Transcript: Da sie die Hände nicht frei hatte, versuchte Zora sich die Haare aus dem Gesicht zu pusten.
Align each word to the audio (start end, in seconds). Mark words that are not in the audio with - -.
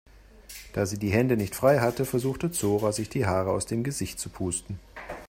Da 0.73 0.87
sie 0.87 0.97
die 0.97 1.11
Hände 1.11 1.37
nicht 1.37 1.53
frei 1.53 1.77
hatte, 1.77 2.05
versuchte 2.05 2.49
Zora 2.51 2.91
sich 2.91 3.07
die 3.07 3.27
Haare 3.27 3.51
aus 3.51 3.67
dem 3.67 3.83
Gesicht 3.83 4.19
zu 4.19 4.29
pusten. 4.31 4.79